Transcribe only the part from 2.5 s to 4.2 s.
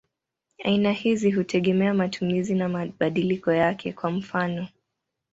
na mabadiliko yake; kwa